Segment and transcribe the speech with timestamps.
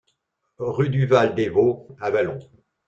[0.57, 2.39] Rue du Val des Vaux, Avallon